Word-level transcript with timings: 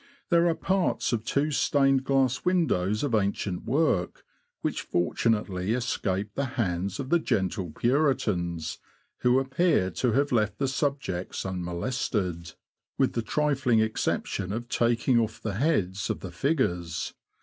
There 0.31 0.47
are 0.47 0.55
parts 0.55 1.13
of 1.13 1.23
two 1.23 1.51
stained 1.51 2.03
glass 2.05 2.43
windows 2.43 3.03
of 3.03 3.13
ancient 3.13 3.65
work, 3.65 4.25
which 4.61 4.81
fortunately 4.81 5.73
escaped 5.73 6.33
the 6.35 6.45
hands 6.57 6.99
of 6.99 7.09
the 7.11 7.19
gentle 7.19 7.69
Puritans, 7.69 8.79
who 9.19 9.37
appear 9.37 9.91
to 9.91 10.13
have 10.13 10.31
left 10.31 10.57
the 10.57 10.67
subjects 10.67 11.45
unmolested, 11.45 12.53
with 12.97 13.13
the 13.13 13.21
trifling 13.21 13.79
exception 13.79 14.51
of 14.51 14.69
taking 14.69 15.19
off 15.19 15.39
the 15.39 15.53
heads 15.53 16.09
of 16.09 16.21
the 16.21 16.31
figures. 16.31 17.13